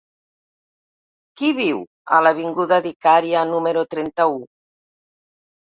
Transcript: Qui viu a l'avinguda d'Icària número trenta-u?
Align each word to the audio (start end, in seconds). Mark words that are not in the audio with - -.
Qui 1.41 1.51
viu 1.59 1.83
a 2.17 2.23
l'avinguda 2.29 2.81
d'Icària 2.87 3.47
número 3.53 3.87
trenta-u? 3.95 4.39